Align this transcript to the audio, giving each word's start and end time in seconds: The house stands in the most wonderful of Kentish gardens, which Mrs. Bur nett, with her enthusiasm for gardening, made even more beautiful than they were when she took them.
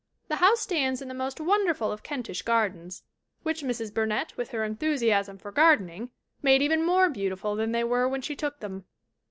The 0.29 0.37
house 0.37 0.61
stands 0.61 0.99
in 0.99 1.09
the 1.09 1.13
most 1.13 1.39
wonderful 1.39 1.91
of 1.91 2.01
Kentish 2.01 2.41
gardens, 2.41 3.03
which 3.43 3.61
Mrs. 3.61 3.93
Bur 3.93 4.07
nett, 4.07 4.35
with 4.35 4.49
her 4.49 4.63
enthusiasm 4.63 5.37
for 5.37 5.51
gardening, 5.51 6.09
made 6.41 6.63
even 6.63 6.83
more 6.83 7.07
beautiful 7.07 7.55
than 7.55 7.71
they 7.71 7.83
were 7.83 8.09
when 8.09 8.23
she 8.23 8.35
took 8.35 8.61
them. 8.61 8.85